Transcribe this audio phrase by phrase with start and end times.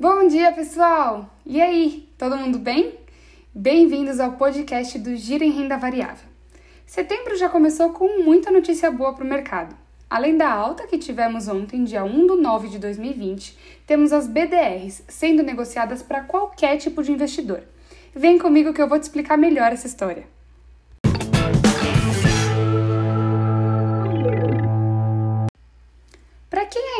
[0.00, 1.28] Bom dia, pessoal!
[1.44, 2.94] E aí, todo mundo bem?
[3.52, 6.28] Bem-vindos ao podcast do Gira em Renda Variável.
[6.86, 9.74] Setembro já começou com muita notícia boa para o mercado.
[10.08, 13.58] Além da alta que tivemos ontem, dia 1 de 9 de 2020,
[13.88, 17.64] temos as BDRs sendo negociadas para qualquer tipo de investidor.
[18.14, 20.28] Vem comigo que eu vou te explicar melhor essa história.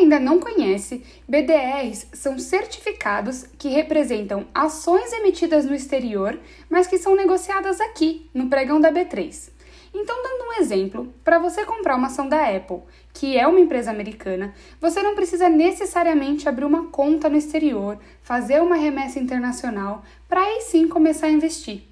[0.09, 6.39] Ainda não conhece, BDRs são certificados que representam ações emitidas no exterior,
[6.71, 9.51] mas que são negociadas aqui, no pregão da B3.
[9.95, 12.81] Então, dando um exemplo, para você comprar uma ação da Apple,
[13.13, 18.63] que é uma empresa americana, você não precisa necessariamente abrir uma conta no exterior, fazer
[18.63, 21.83] uma remessa internacional, para aí sim começar a investir.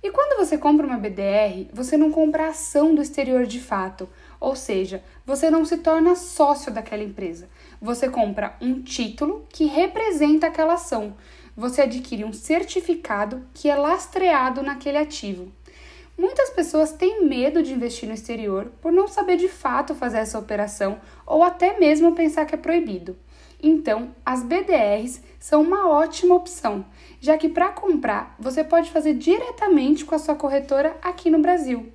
[0.00, 4.54] E quando você compra uma BDR, você não compra ação do exterior de fato, ou
[4.54, 7.48] seja, você não se torna sócio daquela empresa.
[7.82, 11.16] Você compra um título que representa aquela ação.
[11.56, 15.50] Você adquire um certificado que é lastreado naquele ativo.
[16.16, 20.38] Muitas pessoas têm medo de investir no exterior por não saber de fato fazer essa
[20.38, 23.16] operação ou até mesmo pensar que é proibido.
[23.62, 26.84] Então, as BDRs são uma ótima opção,
[27.20, 31.92] já que para comprar você pode fazer diretamente com a sua corretora aqui no Brasil.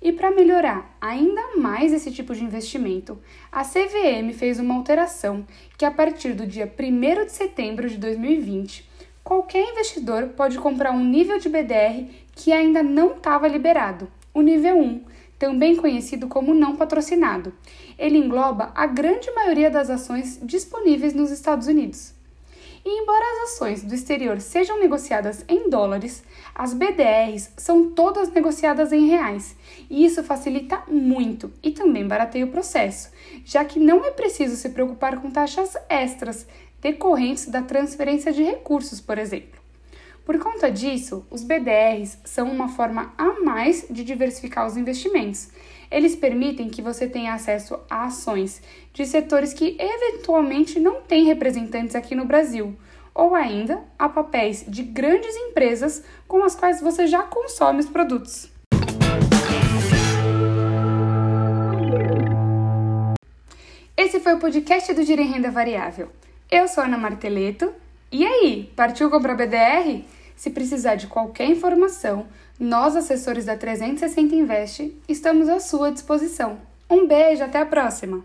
[0.00, 3.18] E para melhorar ainda mais esse tipo de investimento,
[3.50, 5.44] a CVM fez uma alteração
[5.76, 8.88] que, a partir do dia 1 de setembro de 2020,
[9.24, 14.78] qualquer investidor pode comprar um nível de BDR que ainda não estava liberado, o nível
[14.78, 15.04] 1
[15.38, 17.52] também conhecido como não patrocinado.
[17.98, 22.12] Ele engloba a grande maioria das ações disponíveis nos Estados Unidos.
[22.84, 26.22] E embora as ações do exterior sejam negociadas em dólares,
[26.54, 29.54] as BDRs são todas negociadas em reais,
[29.90, 33.10] e isso facilita muito e também barateia o processo,
[33.44, 36.46] já que não é preciso se preocupar com taxas extras
[36.80, 39.60] decorrentes da transferência de recursos, por exemplo.
[40.28, 45.48] Por conta disso, os BDRs são uma forma a mais de diversificar os investimentos.
[45.90, 48.60] Eles permitem que você tenha acesso a ações
[48.92, 52.76] de setores que eventualmente não têm representantes aqui no Brasil,
[53.14, 58.50] ou ainda a papéis de grandes empresas com as quais você já consome os produtos.
[63.96, 66.10] Esse foi o podcast do Gira em Renda Variável.
[66.50, 67.72] Eu sou Ana Marteleto.
[68.12, 70.04] E aí, partiu comprar BDR?
[70.38, 72.26] Se precisar de qualquer informação,
[72.60, 76.58] nós, assessores da 360 Invest, estamos à sua disposição.
[76.88, 78.24] Um beijo, até a próxima!